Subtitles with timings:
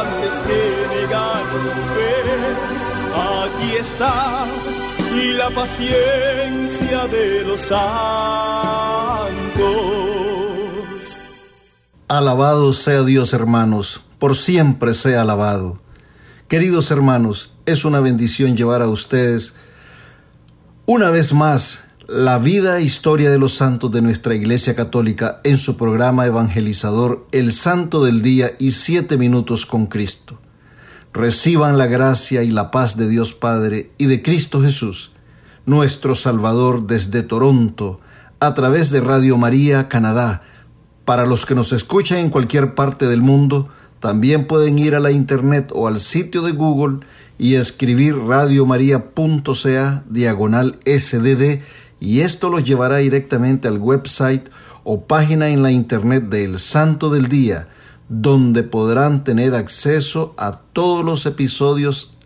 [0.00, 0.60] antes que
[0.94, 1.42] negar
[1.74, 2.12] su fe.
[3.16, 4.46] Aquí está
[5.38, 7.76] la paciencia de los santos.
[12.08, 15.78] Alabado sea Dios, hermanos, por siempre sea alabado.
[16.48, 19.56] Queridos hermanos, es una bendición llevar a ustedes
[20.86, 25.56] una vez más la vida e historia de los santos de nuestra Iglesia Católica en
[25.56, 30.38] su programa evangelizador El Santo del Día y Siete Minutos con Cristo.
[31.12, 35.10] Reciban la gracia y la paz de Dios Padre y de Cristo Jesús,
[35.64, 37.98] nuestro Salvador desde Toronto,
[38.38, 40.42] a través de Radio María Canadá.
[41.04, 45.10] Para los que nos escuchan en cualquier parte del mundo, también pueden ir a la
[45.10, 47.00] internet o al sitio de Google
[47.36, 51.60] y escribir radiomaria.ca diagonal sdd
[52.00, 54.48] y esto los llevará directamente al website
[54.84, 57.68] o página en la internet del Santo del Día,
[58.08, 62.16] donde podrán tener acceso a todos los episodios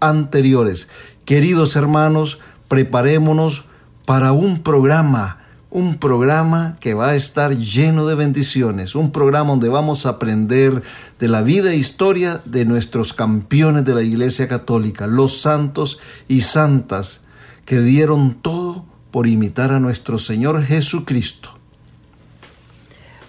[0.00, 0.88] anteriores.
[1.24, 2.38] Queridos hermanos,
[2.68, 3.64] preparémonos
[4.06, 9.68] para un programa un programa que va a estar lleno de bendiciones, un programa donde
[9.68, 10.82] vamos a aprender
[11.18, 15.98] de la vida e historia de nuestros campeones de la Iglesia Católica, los santos
[16.28, 17.20] y santas
[17.66, 21.56] que dieron todo por imitar a nuestro Señor Jesucristo.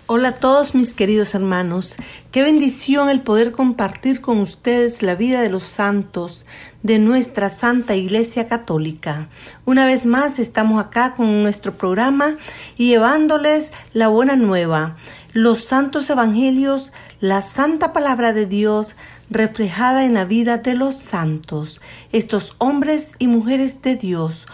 [0.09, 1.97] Hola a todos mis queridos hermanos,
[2.31, 6.45] qué bendición el poder compartir con ustedes la vida de los santos
[6.81, 9.27] de nuestra Santa Iglesia Católica.
[9.65, 12.37] Una vez más estamos acá con nuestro programa
[12.77, 14.95] y llevándoles la buena nueva,
[15.33, 18.95] los santos evangelios, la santa palabra de Dios
[19.29, 21.81] reflejada en la vida de los santos,
[22.13, 24.45] estos hombres y mujeres de Dios,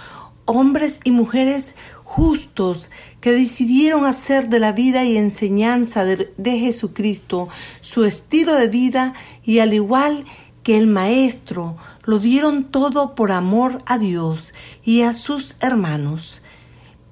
[0.46, 7.50] hombres y mujeres justos que decidieron hacer de la vida y enseñanza de, Jesucristo
[7.80, 10.26] su estilo de vida y al igual
[10.62, 14.54] que el Maestro lo dieron todo por amor a Dios
[14.84, 16.42] y a sus hermanos.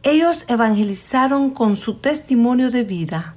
[0.03, 3.35] Ellos evangelizaron con su testimonio de vida.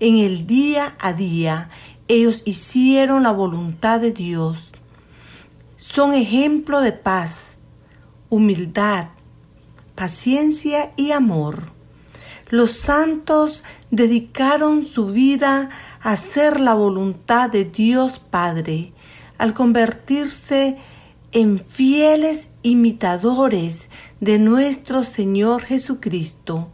[0.00, 1.68] En el día a día
[2.08, 4.72] ellos hicieron la voluntad de Dios.
[5.76, 7.58] Son ejemplo de paz,
[8.28, 9.08] humildad,
[9.94, 11.72] paciencia y amor.
[12.48, 15.70] Los santos dedicaron su vida
[16.02, 18.92] a hacer la voluntad de Dios Padre,
[19.38, 20.76] al convertirse
[21.32, 23.88] en fieles imitadores
[24.20, 26.68] de nuestro Señor Jesucristo,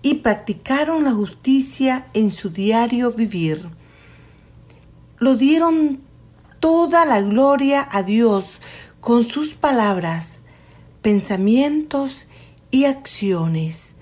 [0.00, 3.68] y practicaron la justicia en su diario vivir.
[5.18, 6.00] Lo dieron
[6.58, 8.58] toda la gloria a Dios
[9.00, 10.31] con sus palabras,
[11.02, 12.26] pensamientos
[12.70, 13.94] y acciones,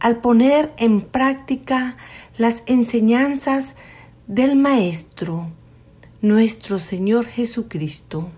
[0.00, 1.96] al poner en práctica
[2.38, 3.74] las enseñanzas
[4.26, 5.50] del Maestro,
[6.22, 8.30] nuestro Señor Jesucristo.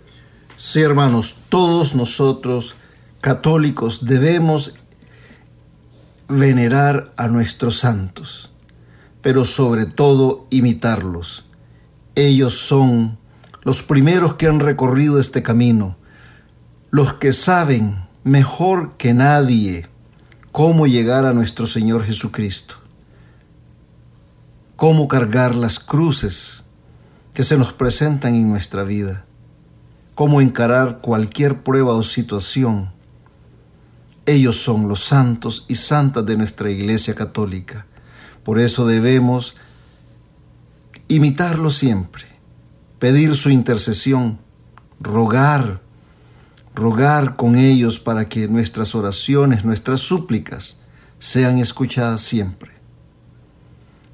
[0.56, 2.74] Sí, hermanos, todos nosotros,
[3.20, 4.74] católicos, debemos
[6.28, 8.50] venerar a nuestros santos,
[9.22, 11.44] pero sobre todo imitarlos.
[12.14, 13.18] Ellos son
[13.62, 15.96] los primeros que han recorrido este camino,
[16.90, 19.86] los que saben mejor que nadie
[20.52, 22.76] cómo llegar a nuestro Señor Jesucristo,
[24.76, 26.64] cómo cargar las cruces
[27.34, 29.24] que se nos presentan en nuestra vida,
[30.14, 32.90] cómo encarar cualquier prueba o situación.
[34.24, 37.86] Ellos son los santos y santas de nuestra Iglesia Católica.
[38.44, 39.54] Por eso debemos
[41.06, 42.24] imitarlos siempre,
[42.98, 44.38] pedir su intercesión,
[45.00, 45.82] rogar,
[46.78, 50.78] rogar con ellos para que nuestras oraciones, nuestras súplicas
[51.18, 52.70] sean escuchadas siempre.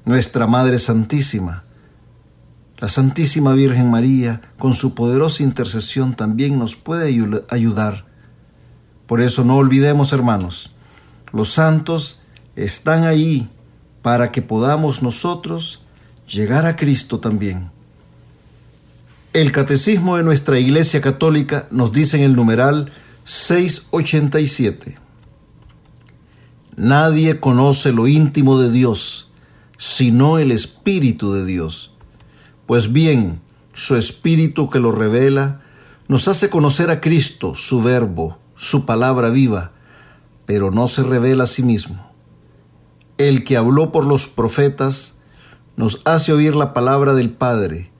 [0.03, 1.63] Nuestra Madre Santísima
[2.79, 7.07] La Santísima Virgen María, con su poderosa intercesión, también nos puede
[7.49, 8.05] ayudar.
[9.05, 10.71] Por eso no olvidemos, hermanos,
[11.31, 12.21] los santos
[12.55, 13.47] están ahí
[14.01, 15.83] para que podamos nosotros
[16.27, 17.74] llegar a Cristo también.
[19.35, 22.89] El catecismo de nuestra Iglesia Católica nos dice en el numeral
[23.25, 24.97] 687.
[26.77, 29.29] Nadie conoce lo íntimo de Dios,
[29.77, 31.91] sino el Espíritu de Dios.
[32.65, 33.41] Pues bien,
[33.73, 35.61] su Espíritu que lo revela,
[36.07, 39.73] nos hace conocer a Cristo, su Verbo, su palabra viva,
[40.45, 42.09] pero no se revela a sí mismo.
[43.17, 45.15] El que habló por los profetas
[45.75, 47.91] nos hace oír la palabra del Padre,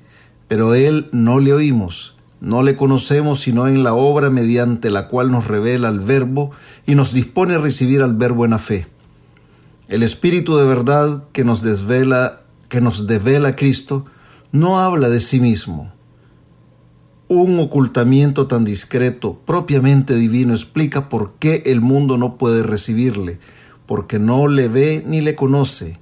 [0.47, 2.15] pero Él no le oímos
[2.45, 6.51] no le conocemos sino en la obra mediante la cual nos revela el Verbo
[6.85, 8.87] y nos dispone a recibir al Verbo en la fe.
[9.87, 14.05] El Espíritu de verdad que nos desvela, que nos devela Cristo,
[14.51, 15.91] no habla de sí mismo.
[17.27, 23.39] Un ocultamiento tan discreto, propiamente divino, explica por qué el mundo no puede recibirle,
[23.87, 25.99] porque no le ve ni le conoce,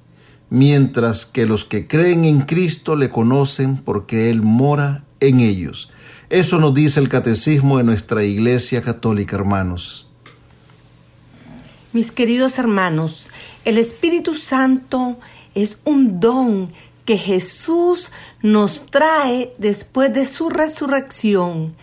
[0.53, 5.89] mientras que los que creen en Cristo le conocen porque Él mora en ellos.
[6.29, 10.07] Eso nos dice el catecismo de nuestra Iglesia Católica, hermanos.
[11.91, 13.31] Mis queridos hermanos,
[13.65, 15.17] el Espíritu Santo
[15.55, 16.71] es un don
[17.03, 18.11] que Jesús
[18.43, 21.75] nos trae después de su resurrección.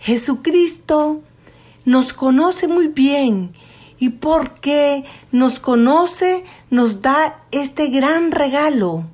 [0.00, 1.22] Jesucristo
[1.84, 3.52] nos conoce muy bien
[3.98, 9.04] y porque nos conoce nos da este gran regalo.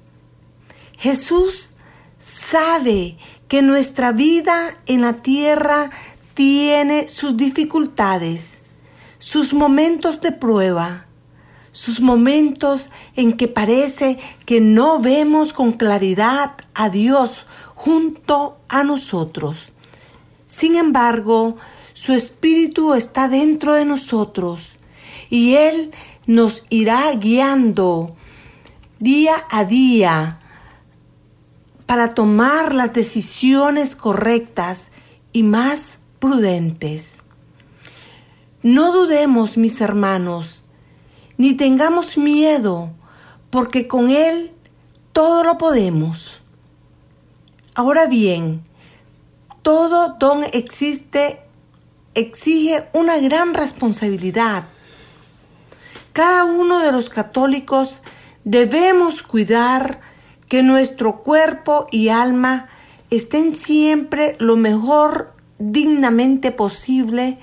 [0.98, 1.72] Jesús
[2.18, 3.16] sabe
[3.48, 5.90] que nuestra vida en la tierra
[6.34, 8.60] tiene sus dificultades,
[9.18, 11.06] sus momentos de prueba,
[11.70, 19.72] sus momentos en que parece que no vemos con claridad a Dios junto a nosotros.
[20.46, 21.56] Sin embargo,
[21.92, 24.76] su Espíritu está dentro de nosotros
[25.30, 25.92] y Él
[26.26, 28.16] nos irá guiando
[28.98, 30.40] día a día
[31.86, 34.92] para tomar las decisiones correctas
[35.32, 37.22] y más prudentes.
[38.62, 40.64] No dudemos, mis hermanos,
[41.36, 42.92] ni tengamos miedo,
[43.50, 44.52] porque con Él
[45.12, 46.42] todo lo podemos.
[47.74, 48.62] Ahora bien,
[49.62, 51.41] todo don existe,
[52.14, 54.64] exige una gran responsabilidad.
[56.12, 58.02] Cada uno de los católicos
[58.44, 60.00] debemos cuidar
[60.48, 62.68] que nuestro cuerpo y alma
[63.10, 67.38] estén siempre lo mejor dignamente posible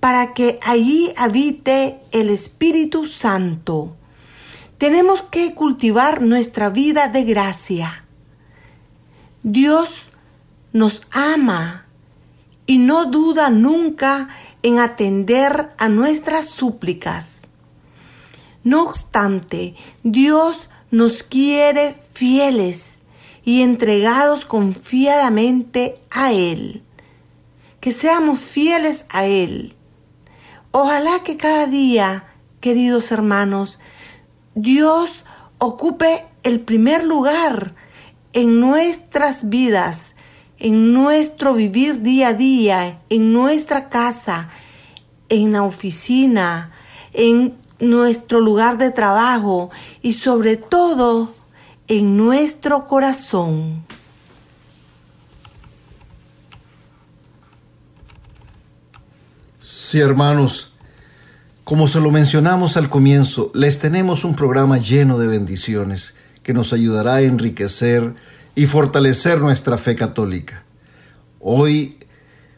[0.00, 3.96] para que allí habite el Espíritu Santo.
[4.78, 8.04] Tenemos que cultivar nuestra vida de gracia.
[9.42, 10.10] Dios
[10.72, 11.85] nos ama
[12.66, 14.28] y no duda nunca
[14.62, 17.42] en atender a nuestras súplicas.
[18.64, 23.00] No obstante, Dios nos quiere fieles
[23.44, 26.82] y entregados confiadamente a Él.
[27.78, 29.76] Que seamos fieles a Él.
[30.72, 32.24] Ojalá que cada día,
[32.60, 33.78] queridos hermanos,
[34.56, 35.24] Dios
[35.58, 37.76] ocupe el primer lugar
[38.32, 40.15] en nuestras vidas,
[40.58, 44.48] en nuestro vivir día a día, en nuestra casa,
[45.28, 46.72] en la oficina,
[47.12, 49.70] en nuestro lugar de trabajo
[50.02, 51.34] y sobre todo
[51.88, 53.84] en nuestro corazón.
[59.60, 60.72] Sí, hermanos,
[61.64, 66.72] como se lo mencionamos al comienzo, les tenemos un programa lleno de bendiciones que nos
[66.72, 68.14] ayudará a enriquecer
[68.56, 70.64] y fortalecer nuestra fe católica.
[71.40, 71.98] Hoy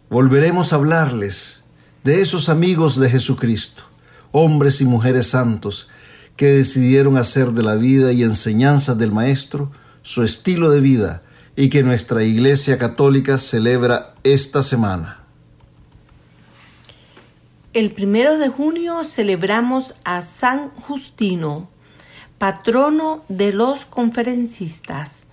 [0.09, 1.65] volveremos a hablarles
[2.05, 3.83] de esos amigos de Jesucristo,
[4.31, 5.89] hombres y mujeres santos
[6.37, 11.23] que decidieron hacer de la vida y enseñanzas del Maestro su estilo de vida
[11.57, 15.19] y que nuestra Iglesia Católica celebra esta semana.
[17.75, 21.69] El primero de junio celebramos a San Justino,
[22.39, 25.28] patrono de los conferencistas.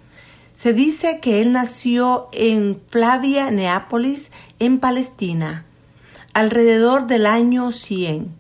[0.65, 5.63] Se dice que él nació en Flavia, Neápolis, en Palestina,
[6.33, 8.33] alrededor del año 100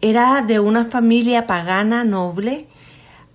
[0.00, 2.66] era de una familia pagana noble.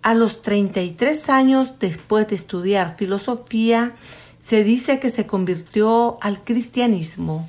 [0.01, 3.95] A los 33 años después de estudiar filosofía,
[4.39, 7.47] se dice que se convirtió al cristianismo.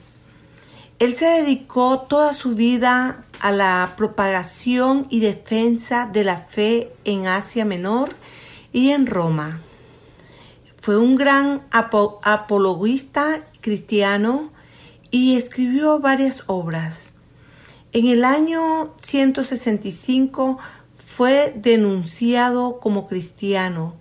[0.98, 7.28] Él se dedicó toda su vida a la propagación y defensa de la fe en
[7.28, 8.14] Asia Menor
[8.74, 9.62] y en Roma.
[10.80, 14.50] Fue un gran apologista cristiano
[15.10, 17.10] y escribió varias obras.
[17.92, 20.58] En el año 165
[20.94, 23.94] fue denunciado como cristiano.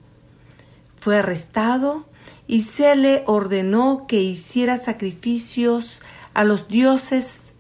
[0.95, 2.05] Fue arrestado
[2.47, 5.99] y se le ordenó que hiciera sacrificios
[6.33, 7.51] a los dioses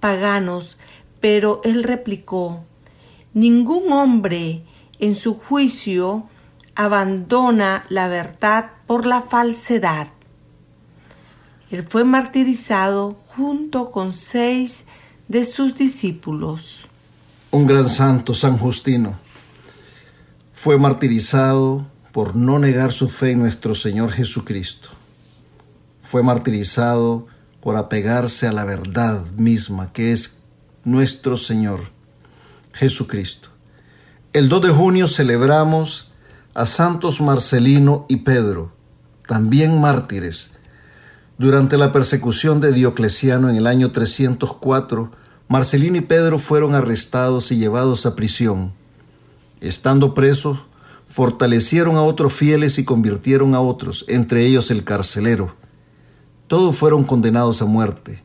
[0.00, 0.78] paganos,
[1.20, 2.64] pero él replicó,
[3.34, 4.64] ningún hombre
[4.98, 6.28] en su juicio
[6.74, 10.08] abandona la verdad por la falsedad.
[11.70, 14.84] Él fue martirizado junto con seis
[15.28, 16.86] de sus discípulos.
[17.50, 19.16] Un gran santo, San Justino,
[20.52, 24.90] fue martirizado por no negar su fe en nuestro Señor Jesucristo.
[26.02, 27.26] Fue martirizado
[27.60, 30.40] por apegarse a la verdad misma que es
[30.84, 31.90] nuestro Señor
[32.72, 33.48] Jesucristo.
[34.32, 36.12] El 2 de junio celebramos
[36.54, 38.70] a Santos Marcelino y Pedro,
[39.26, 40.52] también mártires.
[41.36, 45.10] Durante la persecución de Diocleciano en el año 304,
[45.48, 48.72] Marcelino y Pedro fueron arrestados y llevados a prisión.
[49.60, 50.60] Estando presos,
[51.06, 55.56] fortalecieron a otros fieles y convirtieron a otros, entre ellos el carcelero.
[56.46, 58.22] Todos fueron condenados a muerte.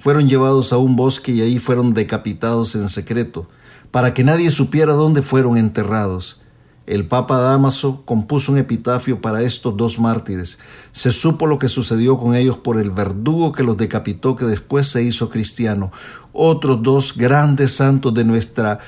[0.00, 3.46] Fueron llevados a un bosque y ahí fueron decapitados en secreto,
[3.92, 6.41] para que nadie supiera dónde fueron enterrados.
[6.86, 10.58] El Papa Damaso compuso un epitafio para estos dos mártires.
[10.90, 14.88] Se supo lo que sucedió con ellos por el verdugo que los decapitó, que después
[14.88, 15.92] se hizo cristiano.
[16.32, 18.78] Otros dos grandes santos de nuestra,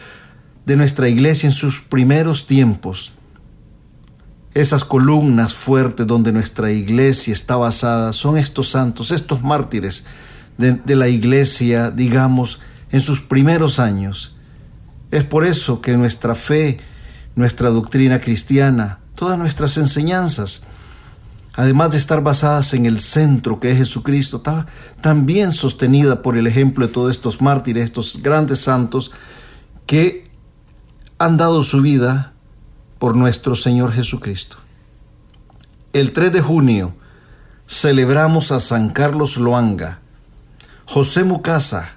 [0.66, 3.12] de nuestra iglesia en sus primeros tiempos.
[4.54, 10.04] Esas columnas fuertes donde nuestra iglesia está basada son estos santos, estos mártires
[10.58, 12.58] de, de la iglesia, digamos,
[12.90, 14.34] en sus primeros años.
[15.12, 16.78] Es por eso que nuestra fe
[17.34, 20.62] nuestra doctrina cristiana, todas nuestras enseñanzas,
[21.54, 24.66] además de estar basadas en el centro que es Jesucristo, está
[25.00, 29.10] también sostenida por el ejemplo de todos estos mártires, estos grandes santos
[29.86, 30.30] que
[31.18, 32.32] han dado su vida
[32.98, 34.56] por nuestro Señor Jesucristo.
[35.92, 36.94] El 3 de junio
[37.68, 40.00] celebramos a San Carlos Loanga,
[40.86, 41.96] José Mucasa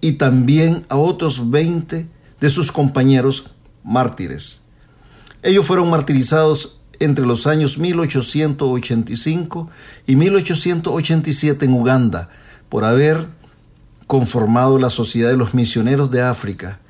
[0.00, 2.08] y también a otros 20
[2.40, 3.52] de sus compañeros
[3.86, 4.60] mártires.
[5.42, 9.70] Ellos fueron martirizados entre los años 1885
[10.06, 12.28] y 1887 en Uganda
[12.68, 13.28] por haber
[14.06, 16.80] conformado la Sociedad de los Misioneros de África,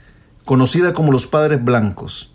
[0.44, 2.32] conocida como los Padres Blancos,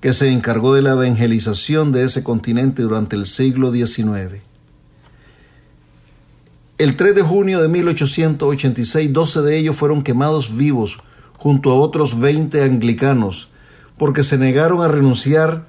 [0.00, 4.42] que se encargó de la evangelización de ese continente durante el siglo XIX.
[6.78, 10.98] El 3 de junio de 1886, 12 de ellos fueron quemados vivos
[11.36, 13.51] junto a otros 20 anglicanos
[14.02, 15.68] porque se negaron a renunciar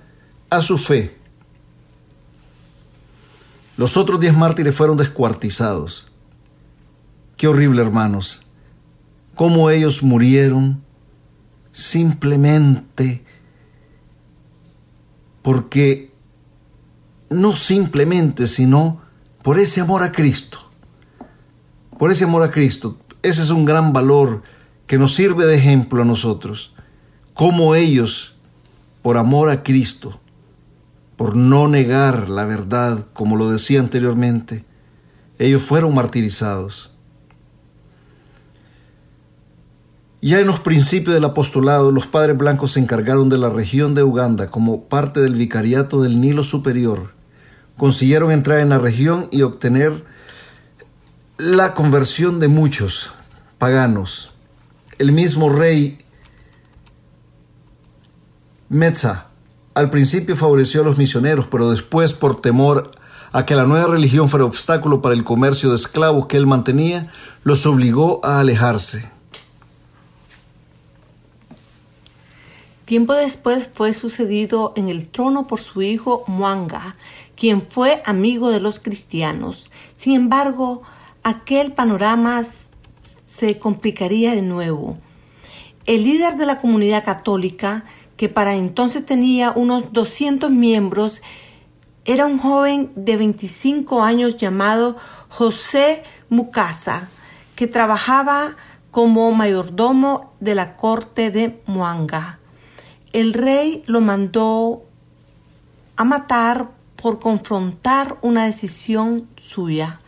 [0.50, 1.16] a su fe.
[3.78, 6.08] Los otros diez mártires fueron descuartizados.
[7.38, 8.42] Qué horrible, hermanos.
[9.36, 10.84] Cómo ellos murieron
[11.72, 13.24] simplemente
[15.44, 16.12] porque,
[17.30, 19.00] no simplemente, sino
[19.44, 20.58] por ese amor a Cristo.
[22.00, 22.98] Por ese amor a Cristo.
[23.22, 24.42] Ese es un gran valor
[24.88, 26.73] que nos sirve de ejemplo a nosotros
[27.34, 28.34] cómo ellos,
[29.02, 30.20] por amor a Cristo,
[31.16, 34.66] por no negar la verdad, como lo decía anteriormente,
[35.40, 36.92] ellos fueron martirizados.
[40.22, 44.04] Ya en los principios del apostolado, los padres blancos se encargaron de la región de
[44.04, 47.12] Uganda como parte del vicariato del Nilo Superior.
[47.76, 50.06] Consiguieron entrar en la región y obtener
[51.38, 53.14] la conversión de muchos
[53.58, 54.32] paganos.
[54.98, 55.98] El mismo rey
[58.74, 59.28] Metza
[59.76, 62.90] al principio favoreció a los misioneros, pero después, por temor
[63.32, 67.12] a que la nueva religión fuera obstáculo para el comercio de esclavos que él mantenía,
[67.44, 69.08] los obligó a alejarse.
[72.86, 76.96] Tiempo después fue sucedido en el trono por su hijo Muanga,
[77.36, 79.70] quien fue amigo de los cristianos.
[79.96, 80.82] Sin embargo,
[81.22, 82.42] aquel panorama
[83.30, 84.98] se complicaría de nuevo.
[85.86, 87.84] El líder de la comunidad católica
[88.18, 91.22] que para entonces tenía unos 200 miembros,
[92.06, 94.98] era un joven de 25 años llamado
[95.30, 97.08] José Mukasa,
[97.56, 98.56] que trabajaba
[98.92, 102.40] como mayordomo de la corte de Muanga.
[103.14, 104.84] El rey lo mandó
[105.96, 110.00] a matar por confrontar una decisión suya.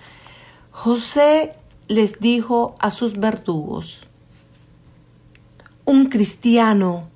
[0.71, 1.55] José
[1.87, 4.07] les dijo a sus verdugos,
[5.85, 7.09] un cristiano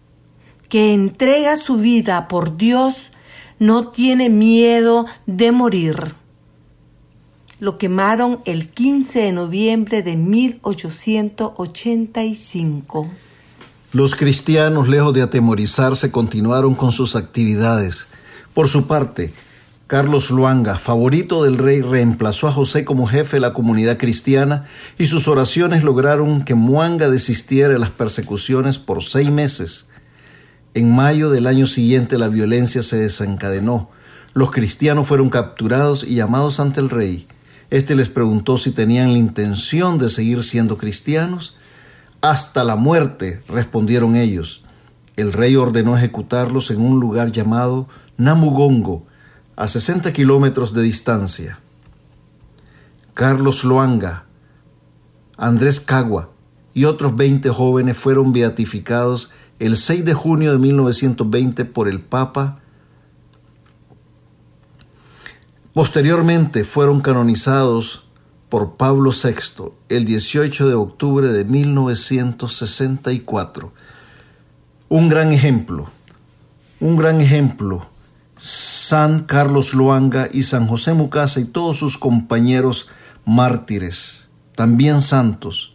[0.69, 3.09] que entrega su vida por Dios
[3.59, 6.15] no tiene miedo de morir.
[7.59, 13.09] Lo quemaron el 15 de noviembre de 1885.
[13.91, 18.07] Los cristianos, lejos de atemorizarse, continuaron con sus actividades.
[18.53, 19.33] Por su parte,
[19.87, 24.65] Carlos Luanga, favorito del rey, reemplazó a José como jefe de la comunidad cristiana
[24.99, 29.87] y sus oraciones lograron que Muanga desistiera de las persecuciones por seis meses.
[30.73, 33.89] En mayo del año siguiente la violencia se desencadenó.
[34.33, 37.27] Los cristianos fueron capturados y llamados ante el rey.
[37.71, 41.55] Este les preguntó si tenían la intención de seguir siendo cristianos.
[42.21, 44.63] Hasta la muerte, respondieron ellos.
[45.15, 49.05] El rey ordenó ejecutarlos en un lugar llamado Namugongo,
[49.55, 51.59] a 60 kilómetros de distancia.
[53.13, 54.25] Carlos Loanga,
[55.35, 56.29] Andrés Cagua
[56.73, 62.59] y otros 20 jóvenes fueron beatificados el 6 de junio de 1920 por el Papa.
[65.73, 68.05] Posteriormente fueron canonizados
[68.49, 73.71] por Pablo VI el 18 de octubre de 1964.
[74.89, 75.85] Un gran ejemplo,
[76.79, 77.87] un gran ejemplo
[78.39, 82.87] San Carlos Luanga y San José Mucasa y todos sus compañeros
[83.25, 84.21] mártires,
[84.55, 85.73] también santos,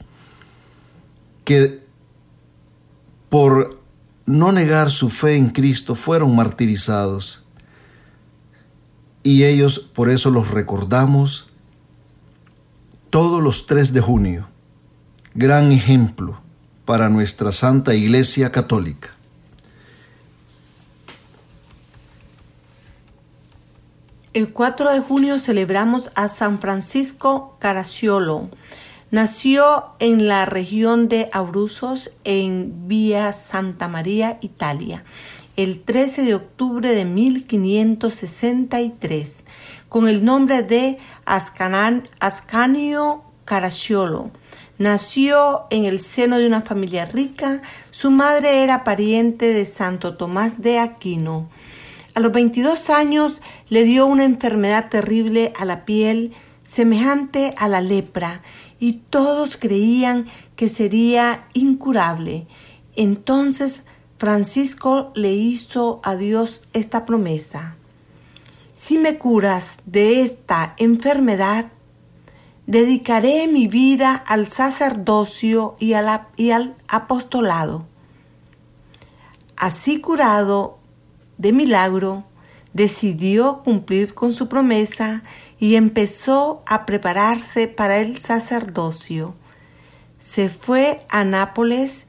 [1.45, 1.84] que
[3.35, 3.81] por
[4.27, 7.43] no negar su fe en Cristo fueron martirizados.
[9.25, 11.49] Y ellos por eso los recordamos
[13.11, 14.47] todos los 3 de junio.
[15.35, 16.41] Gran ejemplo
[16.85, 19.11] para nuestra Santa Iglesia Católica.
[24.33, 28.49] El 4 de junio celebramos a San Francisco Caracciolo.
[29.15, 35.05] Nació en la región de Abruzos, en Vía Santa María, Italia,
[35.55, 39.45] el 13 de octubre de 1563,
[39.89, 42.03] con el nombre de Ascanio
[43.45, 44.33] Caracciolo.
[44.79, 47.63] Nació en el seno de una familia rica.
[47.93, 51.49] Su madre era pariente de Santo Tomás de Aquino.
[52.15, 56.33] A los 22 años le dio una enfermedad terrible a la piel
[56.65, 58.43] semejante a la lepra
[58.79, 62.47] y todos creían que sería incurable.
[62.97, 63.85] Entonces
[64.19, 67.77] Francisco le hizo a Dios esta promesa.
[68.73, 71.67] Si me curas de esta enfermedad,
[72.67, 75.95] dedicaré mi vida al sacerdocio y,
[76.37, 77.87] y al apostolado.
[79.57, 80.79] Así curado,
[81.39, 82.25] de milagro,
[82.75, 85.23] decidió cumplir con su promesa
[85.59, 89.35] y empezó a prepararse para el sacerdocio.
[90.21, 92.07] Se fue a Nápoles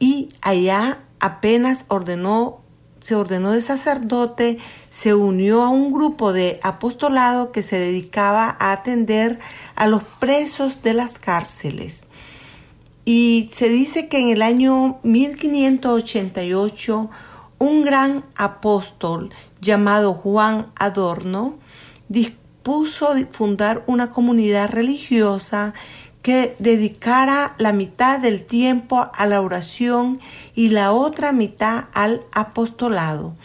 [0.00, 2.62] y allá apenas ordenó,
[3.00, 4.58] se ordenó de sacerdote,
[4.90, 9.38] se unió a un grupo de apostolado que se dedicaba a atender
[9.76, 12.06] a los presos de las cárceles.
[13.04, 17.10] Y se dice que en el año 1588
[17.58, 21.58] un gran apóstol llamado Juan Adorno
[22.08, 25.74] dispuso fundar una comunidad religiosa
[26.22, 30.20] que dedicara la mitad del tiempo a la oración
[30.54, 33.36] y la otra mitad al apostolado.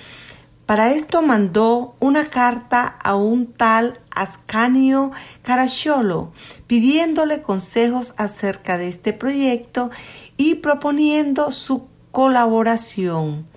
[0.66, 6.32] Para esto mandó una carta a un tal Ascanio Caracciolo
[6.68, 9.92] pidiéndole consejos acerca de este proyecto
[10.38, 13.48] y proponiendo su colaboración.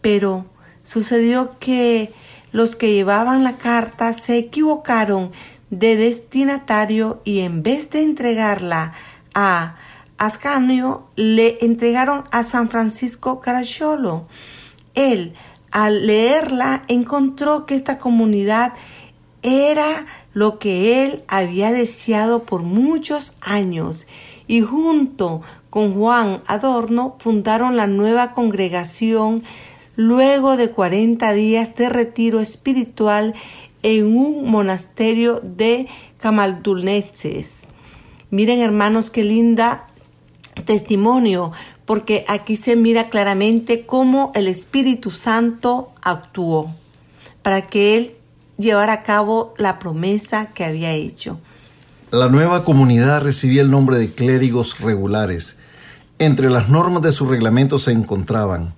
[0.00, 0.46] Pero
[0.88, 2.14] sucedió que
[2.50, 5.32] los que llevaban la carta se equivocaron
[5.68, 8.94] de destinatario y en vez de entregarla
[9.34, 9.76] a
[10.16, 14.28] Ascanio, le entregaron a San Francisco Caracciolo.
[14.94, 15.34] Él,
[15.72, 18.72] al leerla, encontró que esta comunidad
[19.42, 24.06] era lo que él había deseado por muchos años
[24.46, 29.42] y junto con Juan Adorno fundaron la nueva congregación
[29.98, 33.34] luego de 40 días de retiro espiritual
[33.82, 37.66] en un monasterio de Camaldulneses.
[38.30, 39.88] Miren hermanos qué linda
[40.64, 41.50] testimonio,
[41.84, 46.70] porque aquí se mira claramente cómo el Espíritu Santo actuó
[47.42, 48.14] para que él
[48.56, 51.40] llevara a cabo la promesa que había hecho.
[52.12, 55.56] La nueva comunidad recibía el nombre de clérigos regulares.
[56.20, 58.77] Entre las normas de su reglamento se encontraban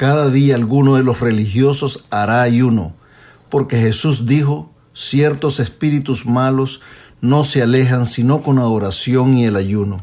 [0.00, 2.94] cada día alguno de los religiosos hará ayuno,
[3.50, 6.80] porque Jesús dijo, ciertos espíritus malos
[7.20, 10.02] no se alejan sino con la oración y el ayuno.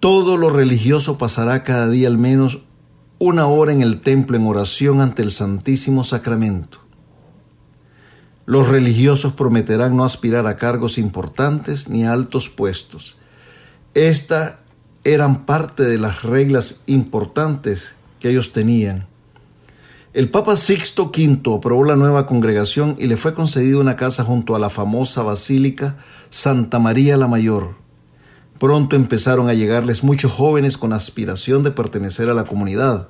[0.00, 2.62] Todo lo religioso pasará cada día al menos
[3.20, 6.80] una hora en el templo en oración ante el Santísimo Sacramento.
[8.44, 13.18] Los religiosos prometerán no aspirar a cargos importantes ni a altos puestos.
[13.94, 14.63] Esta
[15.04, 19.06] eran parte de las reglas importantes que ellos tenían.
[20.14, 24.54] El Papa Sixto V aprobó la nueva congregación y le fue concedida una casa junto
[24.54, 25.98] a la famosa Basílica
[26.30, 27.74] Santa María la Mayor.
[28.58, 33.08] Pronto empezaron a llegarles muchos jóvenes con aspiración de pertenecer a la comunidad.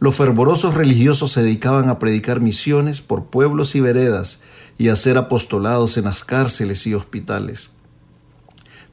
[0.00, 4.40] Los fervorosos religiosos se dedicaban a predicar misiones por pueblos y veredas
[4.76, 7.70] y a hacer apostolados en las cárceles y hospitales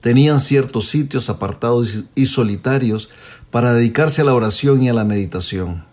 [0.01, 3.09] tenían ciertos sitios apartados y solitarios
[3.51, 5.85] para dedicarse a la oración y a la meditación.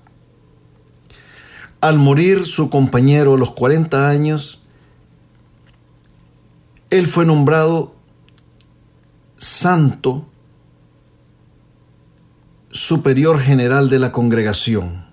[1.81, 4.61] Al morir su compañero a los 40 años,
[6.91, 7.95] él fue nombrado
[9.37, 10.27] santo
[12.71, 15.07] superior general de la congregación.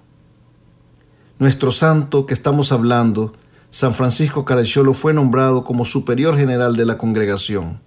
[1.39, 3.34] Nuestro santo que estamos hablando,
[3.69, 7.83] San Francisco Caracciolo, fue nombrado como superior general de la congregación.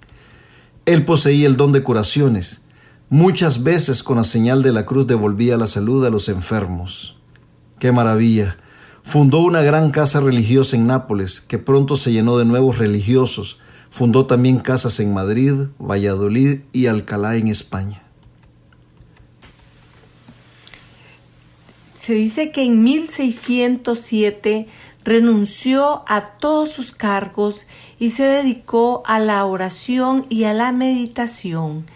[0.87, 2.63] Él poseía el don de curaciones.
[3.11, 7.17] Muchas veces con la señal de la cruz devolvía la salud a los enfermos.
[7.81, 8.57] ¡Qué maravilla!
[9.03, 13.59] Fundó una gran casa religiosa en Nápoles, que pronto se llenó de nuevos religiosos.
[13.91, 18.03] Fundó también casas en Madrid, Valladolid y Alcalá en España.
[21.95, 24.69] Se dice que en 1607
[25.07, 31.87] renunció a todos sus cargos y se dedicó a la oración y a la meditación.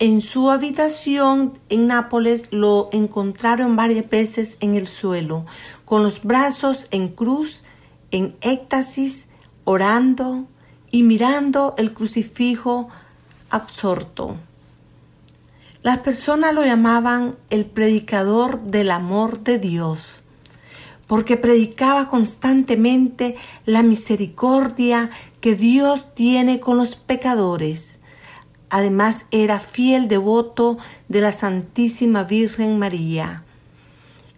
[0.00, 5.46] En su habitación en Nápoles lo encontraron varias veces en el suelo,
[5.84, 7.62] con los brazos en cruz,
[8.10, 9.28] en éxtasis,
[9.62, 10.44] orando
[10.90, 12.88] y mirando el crucifijo
[13.50, 14.36] absorto.
[15.84, 20.21] Las personas lo llamaban el predicador del amor de Dios
[21.06, 23.36] porque predicaba constantemente
[23.66, 25.10] la misericordia
[25.40, 27.98] que Dios tiene con los pecadores.
[28.70, 33.44] Además era fiel devoto de la Santísima Virgen María.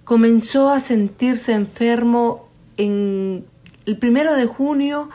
[0.05, 3.47] Comenzó a sentirse enfermo en
[3.87, 5.09] el primero de junio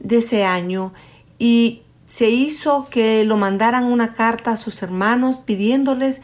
[0.00, 0.94] de ese año
[1.38, 6.20] y se hizo que lo mandaran una carta a sus hermanos pidiéndoles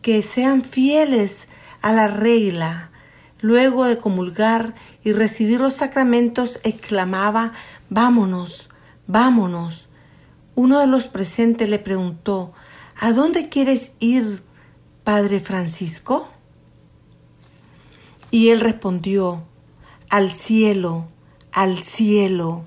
[0.00, 1.48] que sean fieles
[1.82, 2.91] a la regla
[3.42, 7.52] Luego de comulgar y recibir los sacramentos, exclamaba,
[7.90, 8.70] Vámonos,
[9.08, 9.88] vámonos.
[10.54, 12.52] Uno de los presentes le preguntó,
[12.98, 14.44] ¿A dónde quieres ir,
[15.02, 16.28] Padre Francisco?
[18.30, 19.42] Y él respondió,
[20.08, 21.08] al cielo,
[21.50, 22.62] al cielo.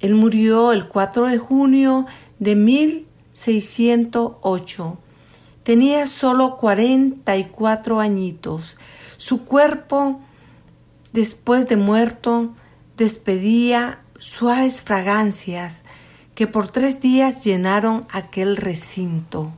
[0.00, 2.04] Él murió el 4 de junio
[2.38, 4.98] de 1608.
[5.62, 8.76] Tenía solo 44 añitos
[9.18, 10.20] su cuerpo,
[11.12, 12.54] después de muerto,
[12.96, 15.82] despedía suaves fragancias
[16.34, 19.52] que por tres días llenaron aquel recinto.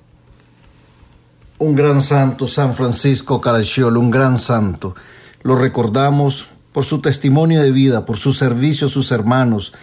[1.59, 4.95] Un gran santo, San Francisco Caracciolo, un gran santo.
[5.43, 9.75] Lo recordamos por su testimonio de vida, por su servicio a sus hermanos,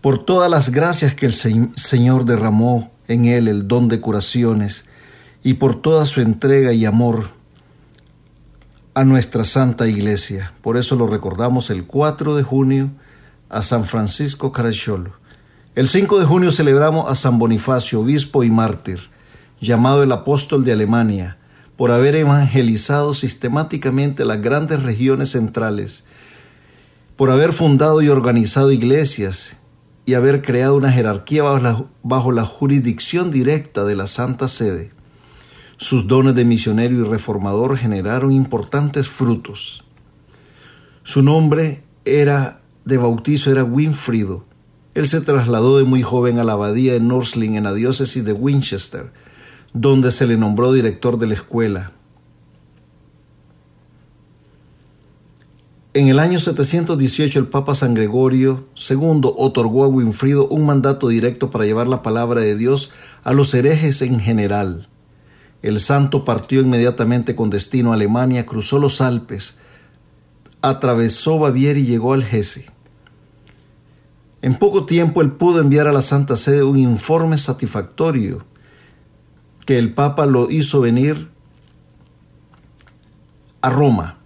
[0.00, 4.86] por todas las gracias que el Señor derramó en él, el don de curaciones,
[5.44, 7.39] y por toda su entrega y amor
[8.94, 10.52] a nuestra Santa Iglesia.
[10.62, 12.90] Por eso lo recordamos el 4 de junio
[13.48, 15.12] a San Francisco Caracciolo.
[15.76, 19.10] El 5 de junio celebramos a San Bonifacio, obispo y mártir,
[19.60, 21.38] llamado el apóstol de Alemania,
[21.76, 26.04] por haber evangelizado sistemáticamente las grandes regiones centrales,
[27.16, 29.56] por haber fundado y organizado iglesias
[30.04, 34.90] y haber creado una jerarquía bajo la, bajo la jurisdicción directa de la Santa Sede.
[35.82, 39.82] Sus dones de misionero y reformador generaron importantes frutos.
[41.04, 44.44] Su nombre era de bautizo era Winfrido.
[44.92, 48.34] Él se trasladó de muy joven a la abadía de Norsling en la diócesis de
[48.34, 49.10] Winchester,
[49.72, 51.92] donde se le nombró director de la escuela.
[55.94, 61.48] En el año 718 el Papa San Gregorio II otorgó a Winfrido un mandato directo
[61.48, 62.90] para llevar la palabra de Dios
[63.24, 64.89] a los herejes en general.
[65.62, 69.54] El santo partió inmediatamente con destino a Alemania, cruzó los Alpes,
[70.62, 72.70] atravesó Baviera y llegó al Hesse.
[74.42, 78.44] En poco tiempo él pudo enviar a la Santa Sede un informe satisfactorio
[79.66, 81.28] que el Papa lo hizo venir
[83.60, 84.16] a Roma.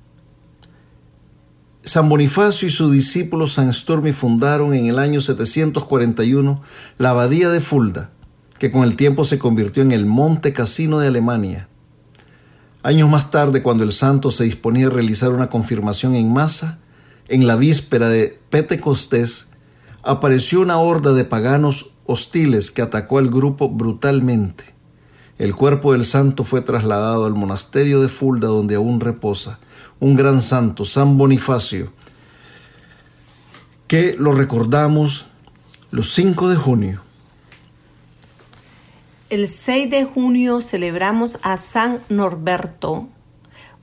[1.83, 6.63] San Bonifacio y su discípulo San Stormi fundaron en el año 741
[6.97, 8.11] la abadía de Fulda,
[8.65, 11.69] que con el tiempo se convirtió en el Monte Casino de Alemania.
[12.83, 16.79] Años más tarde, cuando el santo se disponía a realizar una confirmación en masa,
[17.29, 19.49] en la víspera de Pentecostés,
[20.03, 24.65] apareció una horda de paganos hostiles que atacó al grupo brutalmente.
[25.37, 29.59] El cuerpo del santo fue trasladado al monasterio de Fulda donde aún reposa
[30.01, 31.93] un gran santo, San Bonifacio,
[33.89, 35.27] que lo recordamos
[35.91, 37.04] los 5 de junio.
[39.31, 43.09] El 6 de junio celebramos a San Norberto,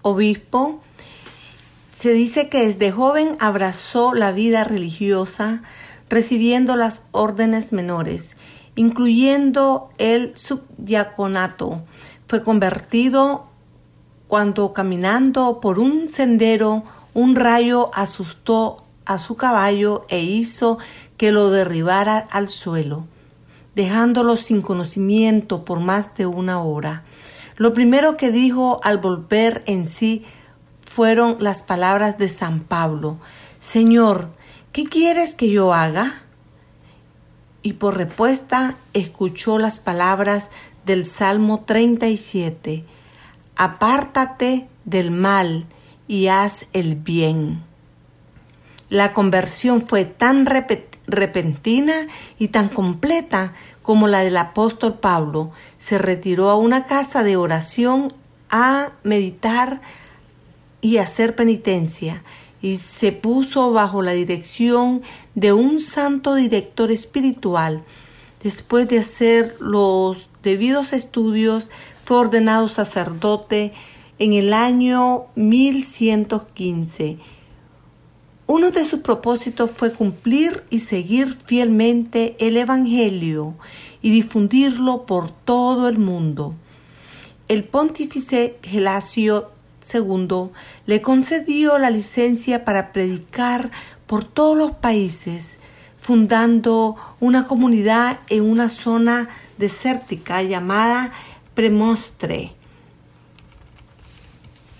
[0.03, 0.81] obispo.
[1.95, 5.63] Se dice que desde joven abrazó la vida religiosa,
[6.09, 8.37] recibiendo las órdenes menores,
[8.75, 11.81] incluyendo el subdiaconato.
[12.27, 13.47] Fue convertido
[14.27, 16.83] cuando caminando por un sendero
[17.15, 20.77] un rayo asustó a su caballo e hizo
[21.17, 23.07] que lo derribara al suelo,
[23.75, 27.03] dejándolo sin conocimiento por más de una hora.
[27.55, 30.25] Lo primero que dijo al volver en sí
[30.81, 33.19] fueron las palabras de San Pablo,
[33.59, 34.29] Señor,
[34.71, 36.23] ¿qué quieres que yo haga?
[37.61, 40.49] Y por respuesta escuchó las palabras
[40.85, 42.83] del Salmo 37,
[43.55, 45.67] Apártate del mal
[46.07, 47.63] y haz el bien.
[48.89, 50.45] La conversión fue tan
[51.11, 55.51] repentina y tan completa como la del apóstol Pablo.
[55.77, 58.13] Se retiró a una casa de oración
[58.49, 59.81] a meditar
[60.81, 62.23] y hacer penitencia
[62.61, 65.01] y se puso bajo la dirección
[65.35, 67.83] de un santo director espiritual.
[68.43, 71.69] Después de hacer los debidos estudios,
[72.03, 73.73] fue ordenado sacerdote
[74.19, 77.17] en el año 1115
[78.51, 83.55] uno de sus propósitos fue cumplir y seguir fielmente el Evangelio
[84.01, 86.53] y difundirlo por todo el mundo.
[87.47, 89.53] El pontífice Gelasio
[89.93, 90.49] II
[90.85, 93.71] le concedió la licencia para predicar
[94.05, 95.55] por todos los países,
[96.01, 101.13] fundando una comunidad en una zona desértica llamada
[101.53, 102.51] Premostre.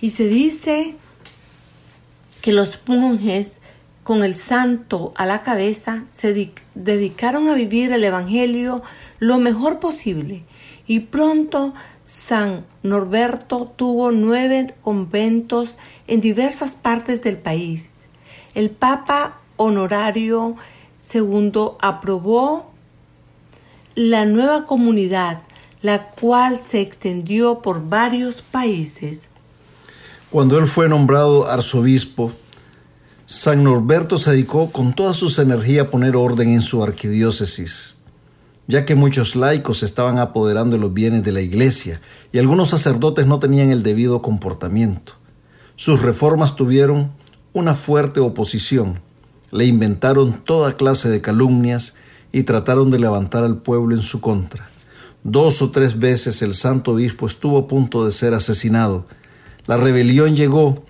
[0.02, 0.96] Y se dice
[2.42, 3.62] que los monjes
[4.02, 8.82] con el santo a la cabeza se dedicaron a vivir el Evangelio
[9.20, 10.44] lo mejor posible
[10.86, 11.72] y pronto
[12.04, 15.78] San Norberto tuvo nueve conventos
[16.08, 17.90] en diversas partes del país.
[18.54, 20.56] El Papa Honorario
[21.14, 22.72] II aprobó
[23.94, 25.42] la nueva comunidad,
[25.80, 29.28] la cual se extendió por varios países.
[30.32, 32.32] Cuando él fue nombrado arzobispo,
[33.26, 37.96] San Norberto se dedicó con todas sus energías a poner orden en su arquidiócesis,
[38.66, 42.00] ya que muchos laicos estaban apoderando de los bienes de la iglesia
[42.32, 45.16] y algunos sacerdotes no tenían el debido comportamiento.
[45.76, 47.12] Sus reformas tuvieron
[47.52, 49.00] una fuerte oposición,
[49.50, 51.92] le inventaron toda clase de calumnias
[52.32, 54.66] y trataron de levantar al pueblo en su contra.
[55.24, 59.04] Dos o tres veces el santo obispo estuvo a punto de ser asesinado,
[59.66, 60.84] la rebelión llegó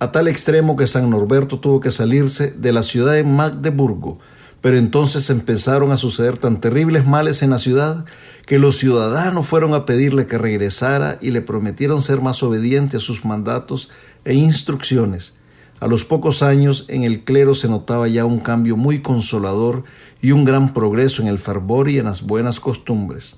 [0.00, 4.18] a tal extremo que San Norberto tuvo que salirse de la ciudad de Magdeburgo,
[4.60, 8.04] pero entonces empezaron a suceder tan terribles males en la ciudad
[8.46, 13.00] que los ciudadanos fueron a pedirle que regresara y le prometieron ser más obediente a
[13.00, 13.90] sus mandatos
[14.24, 15.34] e instrucciones.
[15.80, 19.84] A los pocos años en el clero se notaba ya un cambio muy consolador
[20.20, 23.36] y un gran progreso en el fervor y en las buenas costumbres.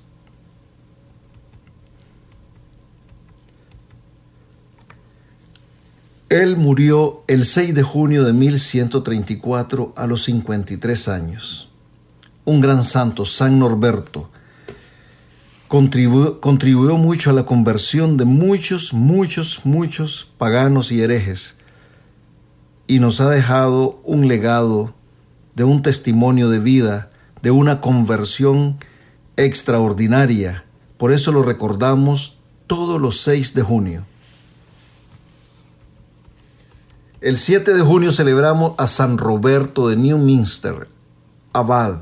[6.31, 11.69] Él murió el 6 de junio de 1134 a los 53 años.
[12.45, 14.29] Un gran santo, San Norberto,
[15.67, 21.57] contribuyó, mucho a la conversión de muchos, muchos, muchos paganos y herejes
[22.87, 24.93] y nos ha dejado un legado
[25.55, 28.77] de un testimonio de vida, de una conversión
[29.35, 30.63] extraordinaria.
[30.97, 34.05] Por eso lo recordamos todos los 6 de junio.
[37.21, 40.87] El 7 de junio celebramos a San Roberto de Newminster,
[41.53, 41.99] abad.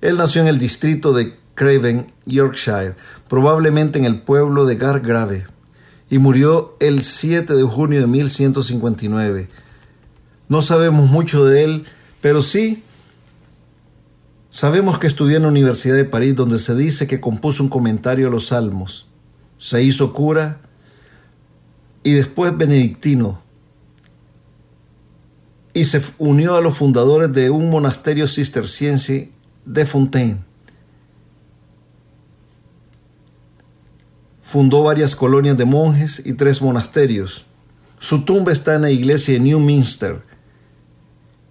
[0.00, 2.94] Él nació en el distrito de Craven, Yorkshire,
[3.28, 5.48] probablemente en el pueblo de Gargrave,
[6.08, 9.48] y murió el 7 de junio de 1159.
[10.48, 11.84] No sabemos mucho de él,
[12.20, 12.84] pero sí
[14.50, 18.28] sabemos que estudió en la Universidad de París, donde se dice que compuso un comentario
[18.28, 19.08] a los salmos.
[19.58, 20.60] Se hizo cura
[22.04, 23.47] y después benedictino
[25.78, 29.30] y se unió a los fundadores de un monasterio cisterciense
[29.64, 30.40] de Fontaine.
[34.42, 37.46] Fundó varias colonias de monjes y tres monasterios.
[38.00, 40.22] Su tumba está en la iglesia de Newminster,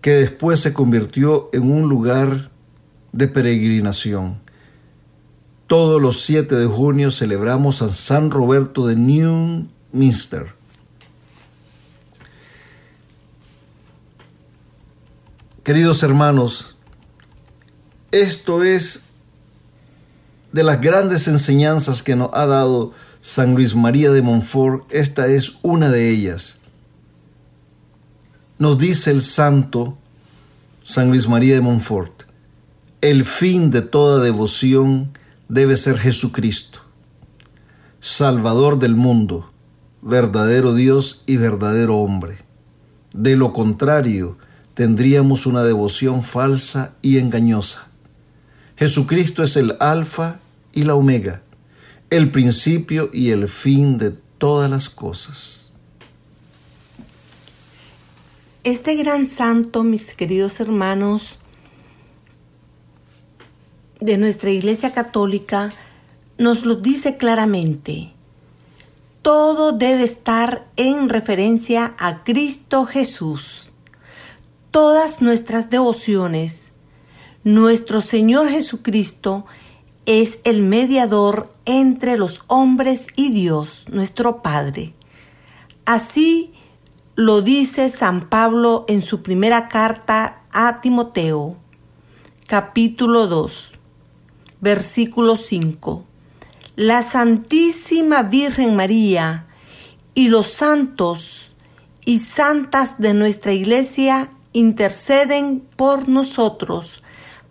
[0.02, 2.52] que después se convirtió en un lugar
[3.13, 4.42] de peregrinación.
[5.68, 10.57] Todos los 7 de junio celebramos a San Roberto de Newminster.
[15.67, 16.77] Queridos hermanos,
[18.13, 19.01] esto es
[20.53, 25.58] de las grandes enseñanzas que nos ha dado San Luis María de Montfort, esta es
[25.63, 26.60] una de ellas.
[28.58, 29.97] Nos dice el santo
[30.86, 32.23] San Luis María de Montfort,
[33.01, 35.12] el fin de toda devoción
[35.49, 36.80] debe ser Jesucristo,
[37.99, 39.51] Salvador del mundo,
[40.01, 42.38] verdadero Dios y verdadero hombre.
[43.12, 44.38] De lo contrario,
[44.78, 47.88] tendríamos una devoción falsa y engañosa.
[48.76, 50.38] Jesucristo es el alfa
[50.72, 51.42] y la omega,
[52.12, 55.72] el principio y el fin de todas las cosas.
[58.63, 61.40] Este gran santo, mis queridos hermanos,
[64.00, 65.74] de nuestra Iglesia Católica,
[66.38, 68.12] nos lo dice claramente.
[69.24, 73.66] Todo debe estar en referencia a Cristo Jesús.
[74.80, 76.72] Todas nuestras devociones,
[77.44, 79.48] nuestro Señor Jesucristo
[80.06, 84.94] es el mediador entre los hombres y Dios, nuestro Padre.
[85.86, 86.54] Así
[87.16, 91.58] lo dice San Pablo en su primera carta a Timoteo,
[92.46, 93.72] capítulo 2,
[94.62, 96.06] versículo 5.
[96.76, 99.48] La Santísima Virgen María
[100.13, 101.56] y los santos
[102.06, 107.04] y santas de nuestra Iglesia interceden por nosotros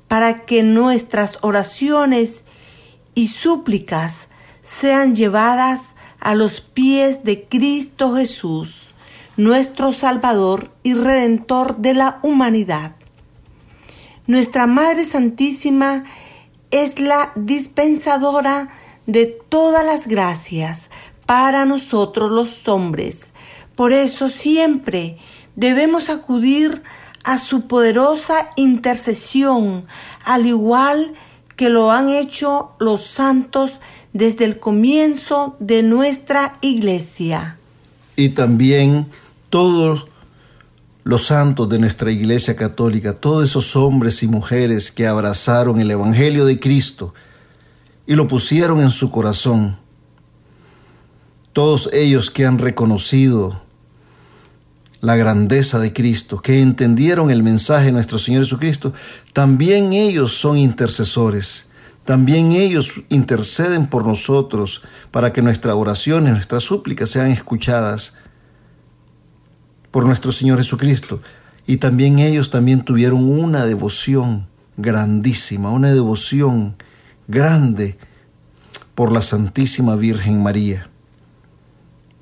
[0.09, 2.43] para que nuestras oraciones
[3.15, 4.29] y súplicas
[4.61, 8.89] sean llevadas a los pies de Cristo Jesús,
[9.37, 12.97] nuestro Salvador y Redentor de la humanidad.
[14.27, 16.05] Nuestra Madre Santísima
[16.73, 18.69] es la dispensadora
[19.07, 20.91] de todas las gracias
[21.25, 23.33] para nosotros los hombres.
[23.77, 25.19] Por eso siempre
[25.57, 26.83] debemos acudir
[27.25, 29.87] a su poderosa intercesión,
[30.25, 31.13] al igual
[31.57, 33.81] que lo han hecho los santos
[34.13, 37.59] desde el comienzo de nuestra iglesia.
[38.15, 39.07] Y también
[39.51, 40.07] todos
[41.03, 46.45] los santos de nuestra iglesia católica, todos esos hombres y mujeres que abrazaron el Evangelio
[46.45, 47.15] de Cristo
[48.07, 49.77] y lo pusieron en su corazón,
[51.53, 53.66] todos ellos que han reconocido
[55.01, 58.93] la grandeza de Cristo, que entendieron el mensaje de nuestro Señor Jesucristo,
[59.33, 61.67] también ellos son intercesores.
[62.05, 68.15] También ellos interceden por nosotros para que nuestras oraciones, nuestras súplicas sean escuchadas
[69.91, 71.21] por nuestro Señor Jesucristo.
[71.67, 76.77] Y también ellos también tuvieron una devoción grandísima, una devoción
[77.27, 77.99] grande
[78.95, 80.89] por la Santísima Virgen María.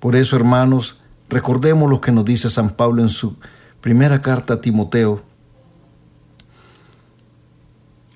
[0.01, 3.37] Por eso, hermanos, Recordemos lo que nos dice San Pablo en su
[3.81, 5.23] primera carta a Timoteo,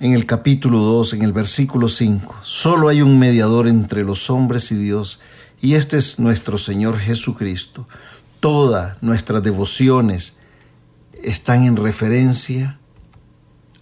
[0.01, 2.37] en el capítulo 2, en el versículo 5.
[2.43, 5.21] Solo hay un mediador entre los hombres y Dios,
[5.61, 7.89] y este es nuestro Señor Jesucristo.
[8.41, 10.37] Todas nuestras devociones
[11.23, 12.79] están en referencia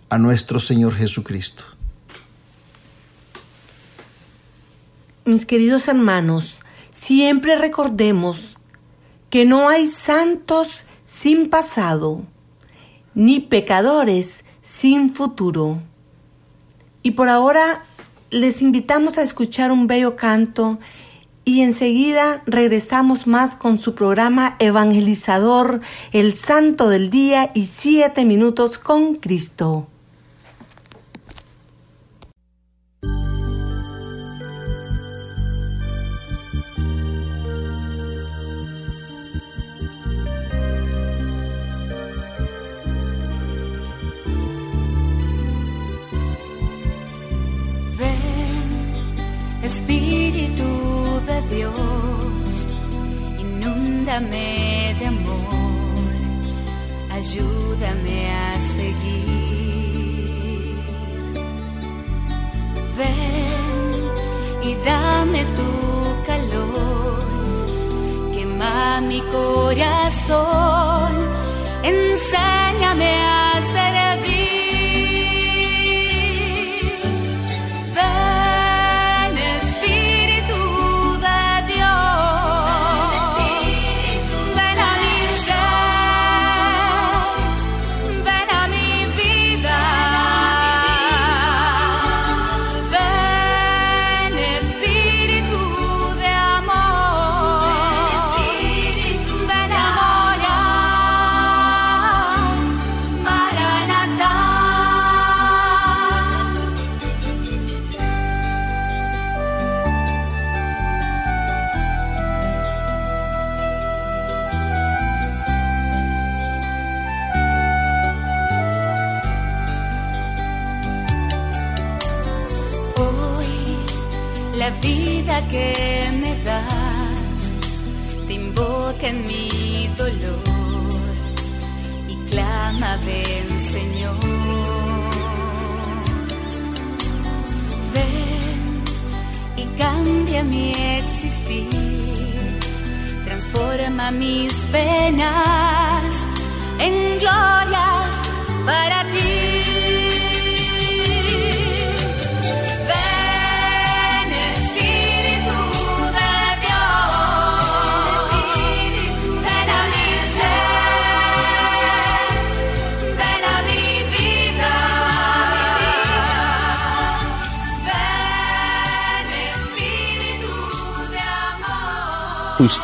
[0.08, 1.64] a nuestro Señor Jesucristo.
[5.26, 6.60] Mis queridos hermanos,
[6.92, 8.56] siempre recordemos
[9.36, 12.22] que no hay santos sin pasado,
[13.14, 15.82] ni pecadores sin futuro.
[17.02, 17.84] Y por ahora
[18.30, 20.78] les invitamos a escuchar un bello canto
[21.44, 28.78] y enseguida regresamos más con su programa evangelizador, el Santo del Día y Siete Minutos
[28.78, 29.86] con Cristo.
[51.56, 52.54] Dios,
[53.38, 56.12] inúndame de amor,
[57.10, 59.24] ayúdame a seguir.
[62.98, 63.88] Ven
[64.68, 65.70] y dame tu
[66.26, 67.24] calor,
[68.34, 71.12] quema mi corazón,
[71.82, 73.60] enséñame a
[73.98, 74.05] la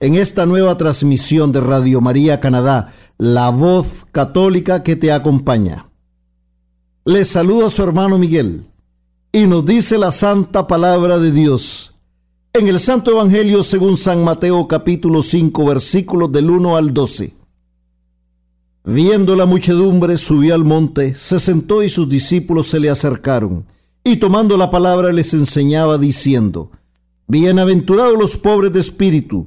[0.00, 5.90] en esta nueva transmisión de Radio María Canadá la voz católica que te acompaña.
[7.04, 8.66] Les saluda su hermano Miguel
[9.30, 11.92] y nos dice la santa palabra de Dios.
[12.54, 17.34] En el Santo Evangelio según San Mateo capítulo 5 versículos del 1 al 12.
[18.84, 23.66] Viendo la muchedumbre, subió al monte, se sentó y sus discípulos se le acercaron,
[24.02, 26.70] y tomando la palabra les enseñaba diciendo,
[27.28, 29.46] Bienaventurados los pobres de espíritu,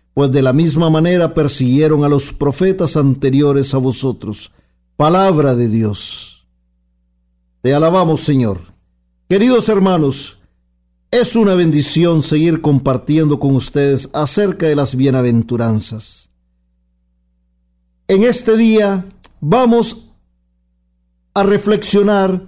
[0.13, 4.51] pues de la misma manera persiguieron a los profetas anteriores a vosotros.
[4.97, 6.45] Palabra de Dios.
[7.61, 8.61] Te alabamos, Señor.
[9.29, 10.39] Queridos hermanos,
[11.11, 16.29] es una bendición seguir compartiendo con ustedes acerca de las bienaventuranzas.
[18.07, 19.05] En este día
[19.39, 20.09] vamos
[21.33, 22.41] a reflexionar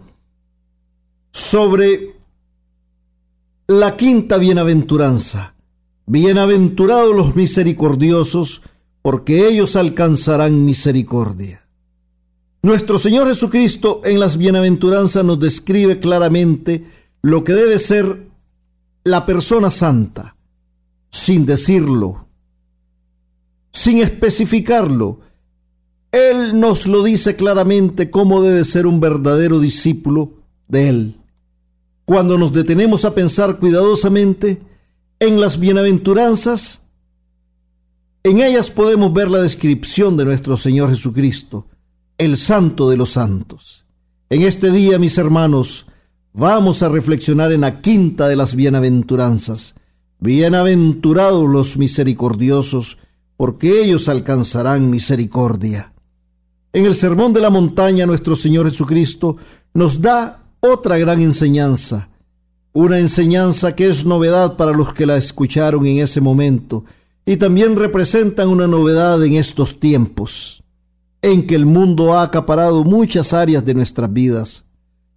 [1.32, 2.18] sobre
[3.68, 5.53] la quinta bienaventuranza
[6.06, 8.62] Bienaventurados los misericordiosos,
[9.02, 11.66] porque ellos alcanzarán misericordia.
[12.62, 16.86] Nuestro Señor Jesucristo en las bienaventuranzas nos describe claramente
[17.22, 18.28] lo que debe ser
[19.04, 20.36] la persona santa,
[21.10, 22.28] sin decirlo,
[23.72, 25.20] sin especificarlo.
[26.12, 30.32] Él nos lo dice claramente cómo debe ser un verdadero discípulo
[30.68, 31.18] de Él.
[32.06, 34.62] Cuando nos detenemos a pensar cuidadosamente,
[35.24, 36.82] en las bienaventuranzas,
[38.24, 41.68] en ellas podemos ver la descripción de nuestro Señor Jesucristo,
[42.18, 43.86] el santo de los santos.
[44.30, 45.86] En este día, mis hermanos,
[46.34, 49.76] vamos a reflexionar en la quinta de las bienaventuranzas.
[50.20, 52.98] Bienaventurados los misericordiosos,
[53.38, 55.94] porque ellos alcanzarán misericordia.
[56.74, 59.38] En el Sermón de la Montaña, nuestro Señor Jesucristo
[59.74, 62.10] nos da otra gran enseñanza
[62.74, 66.84] una enseñanza que es novedad para los que la escucharon en ese momento
[67.26, 70.64] y también representan una novedad en estos tiempos,
[71.22, 74.66] en que el mundo ha acaparado muchas áreas de nuestras vidas.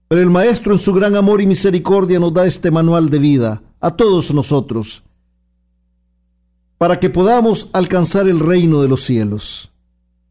[0.09, 3.63] Pero el Maestro en su gran amor y misericordia nos da este manual de vida
[3.81, 5.03] a todos nosotros,
[6.79, 9.73] para que podamos alcanzar el reino de los cielos.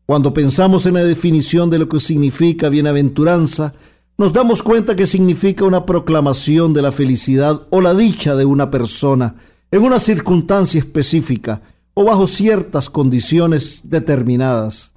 [0.05, 3.73] Cuando pensamos en la definición de lo que significa bienaventuranza,
[4.18, 8.72] nos damos cuenta que significa una proclamación de la felicidad o la dicha de una
[8.72, 9.36] persona
[9.72, 11.61] en una circunstancia específica
[11.93, 14.91] o bajo ciertas condiciones determinadas.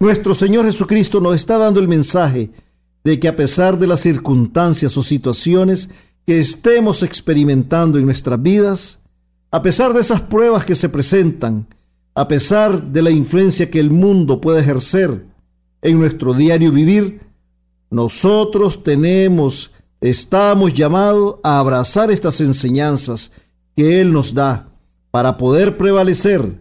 [0.00, 2.50] Nuestro Señor Jesucristo nos está dando el mensaje
[3.04, 5.90] de que a pesar de las circunstancias o situaciones
[6.26, 8.98] que estemos experimentando en nuestras vidas,
[9.50, 11.66] a pesar de esas pruebas que se presentan,
[12.14, 15.24] a pesar de la influencia que el mundo puede ejercer
[15.82, 17.20] en nuestro diario vivir,
[17.90, 23.32] nosotros tenemos, estamos llamados a abrazar estas enseñanzas
[23.76, 24.68] que Él nos da
[25.10, 26.60] para poder prevalecer,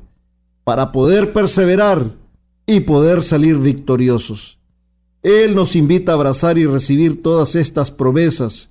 [0.64, 2.12] para poder perseverar
[2.66, 4.60] y poder salir victoriosos.
[5.22, 8.70] Él nos invita a abrazar y recibir todas estas promesas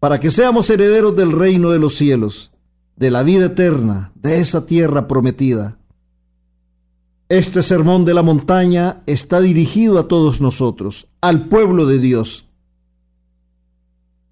[0.00, 2.50] para que seamos herederos del reino de los cielos,
[2.96, 5.78] de la vida eterna, de esa tierra prometida.
[7.32, 12.44] Este sermón de la montaña está dirigido a todos nosotros, al pueblo de Dios.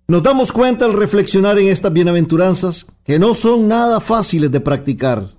[0.06, 5.34] Nos damos cuenta al reflexionar en estas bienaventuranzas que no son nada fáciles de practicar.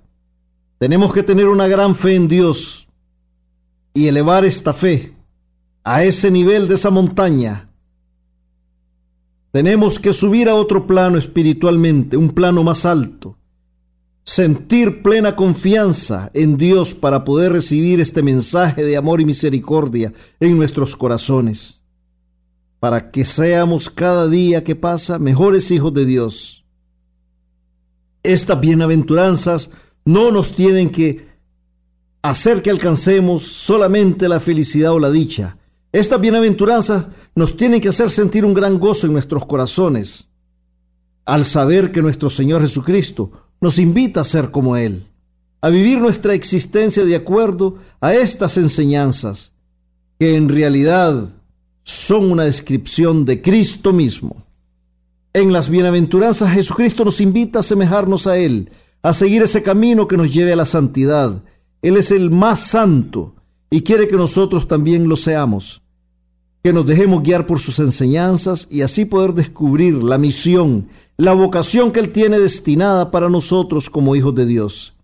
[0.78, 2.88] Tenemos que tener una gran fe en Dios
[3.94, 5.14] y elevar esta fe
[5.84, 7.70] a ese nivel de esa montaña.
[9.52, 13.36] Tenemos que subir a otro plano espiritualmente, un plano más alto.
[14.24, 20.56] Sentir plena confianza en Dios para poder recibir este mensaje de amor y misericordia en
[20.56, 21.80] nuestros corazones.
[22.78, 26.64] Para que seamos cada día que pasa mejores hijos de Dios.
[28.22, 29.70] Estas bienaventuranzas
[30.04, 31.26] no nos tienen que
[32.22, 35.58] hacer que alcancemos solamente la felicidad o la dicha,
[35.92, 40.28] estas bienaventuranzas nos tienen que hacer sentir un gran gozo en nuestros corazones
[41.26, 43.30] al saber que nuestro Señor Jesucristo
[43.62, 45.06] nos invita a ser como Él,
[45.62, 49.52] a vivir nuestra existencia de acuerdo a estas enseñanzas,
[50.18, 51.28] que en realidad
[51.84, 54.44] son una descripción de Cristo mismo.
[55.32, 60.16] En las bienaventuranzas Jesucristo nos invita a asemejarnos a Él, a seguir ese camino que
[60.16, 61.42] nos lleve a la santidad.
[61.80, 63.34] Él es el más santo
[63.70, 65.82] y quiere que nosotros también lo seamos
[66.62, 71.90] que nos dejemos guiar por sus enseñanzas y así poder descubrir la misión, la vocación
[71.90, 74.94] que Él tiene destinada para nosotros como hijos de Dios.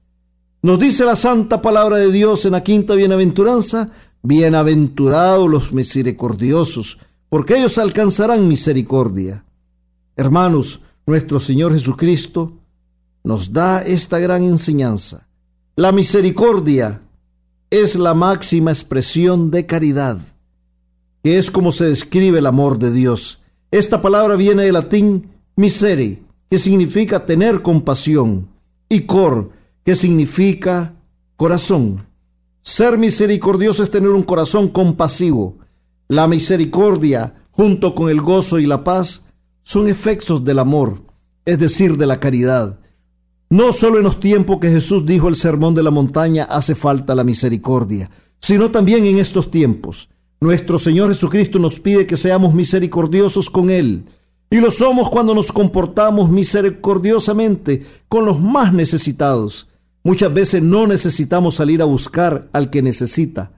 [0.62, 3.90] Nos dice la santa palabra de Dios en la quinta bienaventuranza,
[4.22, 6.98] bienaventurados los misericordiosos,
[7.28, 9.44] porque ellos alcanzarán misericordia.
[10.16, 12.52] Hermanos, nuestro Señor Jesucristo
[13.24, 15.26] nos da esta gran enseñanza.
[15.74, 17.02] La misericordia
[17.70, 20.18] es la máxima expresión de caridad
[21.36, 23.40] es como se describe el amor de Dios.
[23.70, 28.48] Esta palabra viene del latín miseri, que significa tener compasión,
[28.88, 29.50] y cor,
[29.84, 30.94] que significa
[31.36, 32.06] corazón.
[32.62, 35.58] Ser misericordioso es tener un corazón compasivo.
[36.08, 39.22] La misericordia, junto con el gozo y la paz,
[39.62, 41.02] son efectos del amor,
[41.44, 42.78] es decir, de la caridad.
[43.50, 47.14] No solo en los tiempos que Jesús dijo el sermón de la montaña hace falta
[47.14, 48.10] la misericordia,
[48.40, 50.08] sino también en estos tiempos.
[50.40, 54.04] Nuestro Señor Jesucristo nos pide que seamos misericordiosos con Él.
[54.50, 59.66] Y lo somos cuando nos comportamos misericordiosamente con los más necesitados.
[60.04, 63.52] Muchas veces no necesitamos salir a buscar al que necesita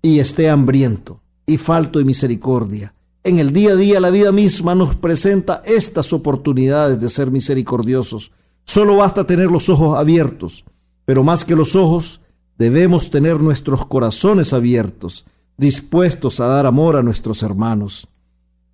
[0.00, 2.94] y esté hambriento y falto de misericordia.
[3.24, 8.30] En el día a día la vida misma nos presenta estas oportunidades de ser misericordiosos.
[8.64, 10.64] Solo basta tener los ojos abiertos,
[11.04, 12.20] pero más que los ojos,
[12.56, 18.08] debemos tener nuestros corazones abiertos dispuestos a dar amor a nuestros hermanos.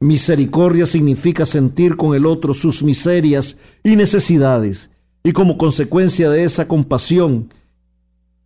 [0.01, 4.91] Misericordia significa sentir con el otro sus miserias y necesidades,
[5.23, 7.51] y como consecuencia de esa compasión,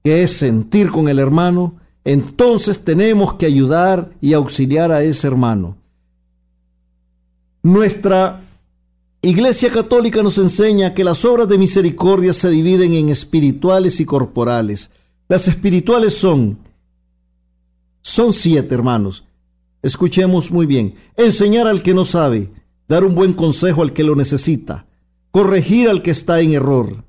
[0.02, 5.76] que es sentir con el hermano, entonces tenemos que ayudar y auxiliar a ese hermano.
[7.62, 8.42] Nuestra
[9.22, 14.90] Iglesia Católica nos enseña que las obras de misericordia se dividen en espirituales y corporales.
[15.28, 16.58] Las espirituales son
[18.04, 19.24] son siete, hermanos.
[19.82, 20.94] Escuchemos muy bien.
[21.16, 22.52] Enseñar al que no sabe,
[22.86, 24.86] dar un buen consejo al que lo necesita,
[25.30, 27.02] corregir al que está en error,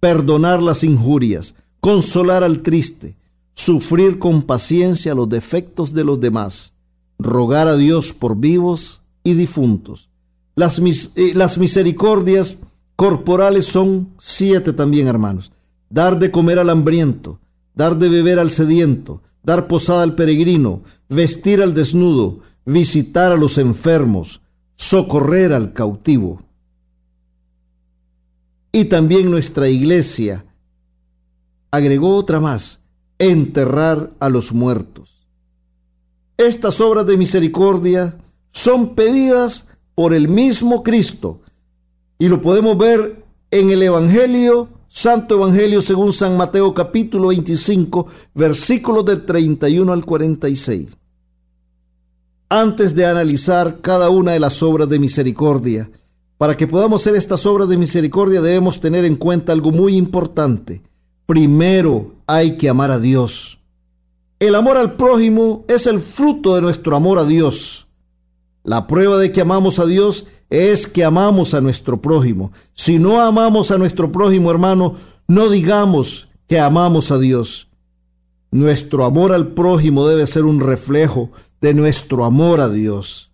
[0.00, 3.16] perdonar las injurias, consolar al triste,
[3.54, 6.72] sufrir con paciencia los defectos de los demás,
[7.16, 10.10] rogar a Dios por vivos y difuntos.
[10.56, 12.58] Las, eh, las misericordias
[12.96, 15.52] corporales son siete también, hermanos.
[15.90, 17.38] Dar de comer al hambriento,
[17.72, 23.58] dar de beber al sediento, dar posada al peregrino, vestir al desnudo, visitar a los
[23.58, 24.40] enfermos,
[24.76, 26.42] socorrer al cautivo.
[28.72, 30.44] Y también nuestra iglesia
[31.70, 32.80] agregó otra más,
[33.18, 35.26] enterrar a los muertos.
[36.36, 38.16] Estas obras de misericordia
[38.50, 41.40] son pedidas por el mismo Cristo
[42.18, 49.04] y lo podemos ver en el Evangelio Santo Evangelio según San Mateo capítulo 25, versículos
[49.04, 50.88] del 31 al 46.
[52.48, 55.88] Antes de analizar cada una de las obras de misericordia,
[56.38, 60.82] para que podamos hacer estas obras de misericordia debemos tener en cuenta algo muy importante.
[61.24, 63.60] Primero hay que amar a Dios.
[64.40, 67.86] El amor al prójimo es el fruto de nuestro amor a Dios.
[68.62, 72.52] La prueba de que amamos a Dios es que amamos a nuestro prójimo.
[72.74, 74.96] Si no amamos a nuestro prójimo, hermano,
[75.28, 77.68] no digamos que amamos a Dios.
[78.50, 81.30] Nuestro amor al prójimo debe ser un reflejo
[81.60, 83.30] de nuestro amor a Dios.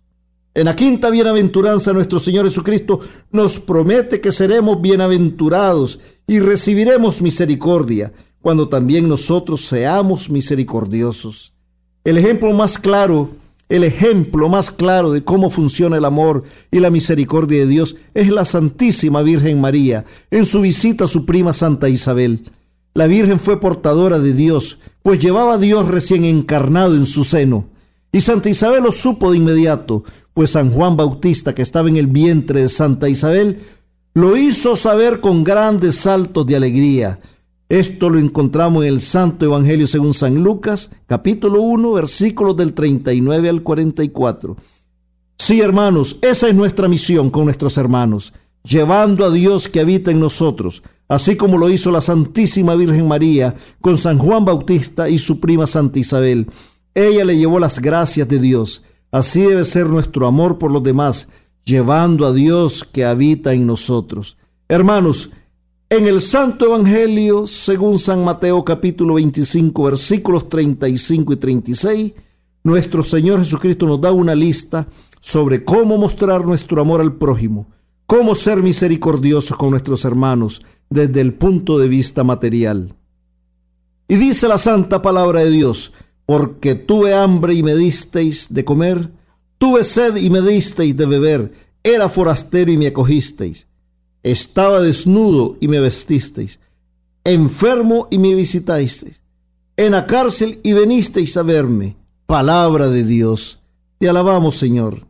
[0.53, 2.99] En la quinta bienaventuranza nuestro Señor Jesucristo
[3.31, 8.11] nos promete que seremos bienaventurados y recibiremos misericordia
[8.41, 11.53] cuando también nosotros seamos misericordiosos.
[12.03, 13.31] El ejemplo más claro,
[13.69, 18.29] el ejemplo más claro de cómo funciona el amor y la misericordia de Dios es
[18.29, 22.49] la Santísima Virgen María en su visita a su prima Santa Isabel.
[22.93, 27.67] La Virgen fue portadora de Dios, pues llevaba a Dios recién encarnado en su seno.
[28.11, 30.03] Y Santa Isabel lo supo de inmediato,
[30.33, 33.59] pues San Juan Bautista, que estaba en el vientre de Santa Isabel,
[34.13, 37.19] lo hizo saber con grandes saltos de alegría.
[37.69, 43.49] Esto lo encontramos en el Santo Evangelio según San Lucas, capítulo 1, versículos del 39
[43.49, 44.55] al 44.
[45.37, 48.31] Sí, hermanos, esa es nuestra misión con nuestros hermanos,
[48.63, 53.53] llevando a Dios que habita en nosotros, así como lo hizo la Santísima Virgen María
[53.81, 56.47] con San Juan Bautista y su prima Santa Isabel.
[56.95, 58.81] Ella le llevó las gracias de Dios.
[59.11, 61.27] Así debe ser nuestro amor por los demás,
[61.65, 64.37] llevando a Dios que habita en nosotros.
[64.69, 65.31] Hermanos,
[65.89, 72.13] en el Santo Evangelio, según San Mateo capítulo 25, versículos 35 y 36,
[72.63, 74.87] nuestro Señor Jesucristo nos da una lista
[75.21, 77.67] sobre cómo mostrar nuestro amor al prójimo,
[78.05, 82.93] cómo ser misericordiosos con nuestros hermanos desde el punto de vista material.
[84.09, 85.93] Y dice la santa palabra de Dios,
[86.25, 89.09] porque tuve hambre y me disteis de comer,
[89.57, 93.67] tuve sed y me disteis de beber, era forastero y me acogisteis
[94.23, 96.59] estaba desnudo y me vestisteis,
[97.23, 99.21] enfermo y me visitasteis,
[99.75, 101.95] en la cárcel y venisteis a verme.
[102.25, 103.59] Palabra de Dios.
[103.99, 105.05] Te alabamos, Señor.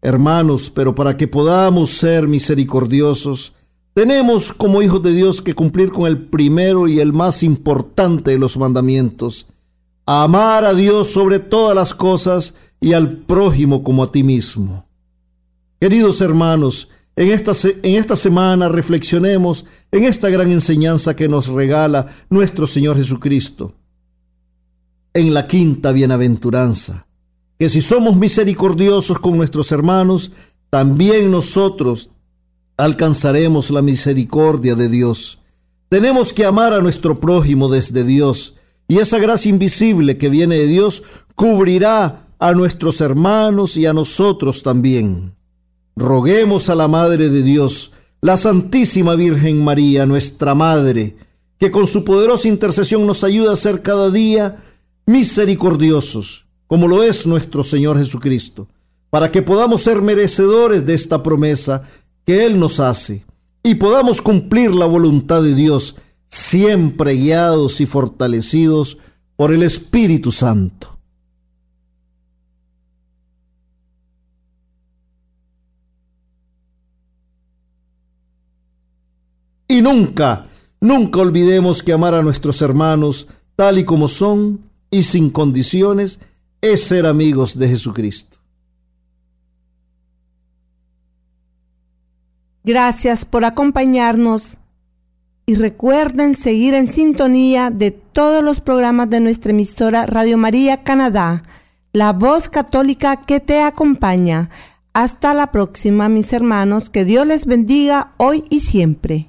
[0.00, 3.52] Hermanos, pero para que podamos ser misericordiosos,
[3.92, 8.38] tenemos como hijos de Dios que cumplir con el primero y el más importante de
[8.38, 9.46] los mandamientos,
[10.04, 14.86] amar a Dios sobre todas las cosas y al prójimo como a ti mismo.
[15.80, 17.52] Queridos hermanos, en esta,
[17.82, 23.74] en esta semana reflexionemos en esta gran enseñanza que nos regala nuestro Señor Jesucristo.
[25.14, 27.06] En la quinta bienaventuranza,
[27.58, 30.30] que si somos misericordiosos con nuestros hermanos,
[30.68, 32.10] también nosotros
[32.76, 35.38] alcanzaremos la misericordia de Dios.
[35.88, 38.56] Tenemos que amar a nuestro prójimo desde Dios,
[38.88, 41.02] y esa gracia invisible que viene de Dios
[41.34, 45.34] cubrirá a nuestros hermanos y a nosotros también.
[45.98, 47.90] Roguemos a la Madre de Dios,
[48.20, 51.16] la Santísima Virgen María, nuestra Madre,
[51.58, 54.62] que con su poderosa intercesión nos ayude a ser cada día
[55.06, 58.68] misericordiosos, como lo es nuestro Señor Jesucristo,
[59.08, 61.84] para que podamos ser merecedores de esta promesa
[62.26, 63.24] que Él nos hace
[63.62, 65.96] y podamos cumplir la voluntad de Dios,
[66.28, 68.98] siempre guiados y fortalecidos
[69.34, 70.95] por el Espíritu Santo.
[79.68, 80.46] Y nunca,
[80.80, 84.60] nunca olvidemos que amar a nuestros hermanos tal y como son
[84.90, 86.20] y sin condiciones
[86.60, 88.38] es ser amigos de Jesucristo.
[92.64, 94.58] Gracias por acompañarnos
[95.46, 101.44] y recuerden seguir en sintonía de todos los programas de nuestra emisora Radio María Canadá,
[101.92, 104.50] la voz católica que te acompaña.
[104.92, 109.28] Hasta la próxima, mis hermanos, que Dios les bendiga hoy y siempre.